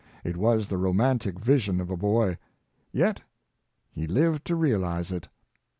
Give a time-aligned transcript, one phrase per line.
[0.23, 2.39] It was the romantic vision of a boy;
[2.91, 3.21] yet
[3.91, 5.27] he lived to realize it.